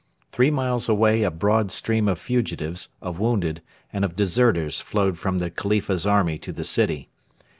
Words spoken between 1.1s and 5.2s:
a broad stream of fugitives, of wounded, and of deserters flowed